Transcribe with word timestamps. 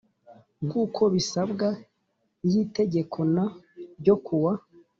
Nkuko 0.65 1.01
bisabwa 1.13 1.67
y 2.51 2.53
itegeko 2.63 3.19
n 3.33 3.37
ryo 3.99 4.15
kuwa 4.25 4.53